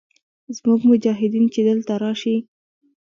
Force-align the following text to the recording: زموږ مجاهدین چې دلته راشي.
زموږ 0.57 0.79
مجاهدین 0.89 1.45
چې 1.53 1.61
دلته 1.69 1.93
راشي. 2.03 2.35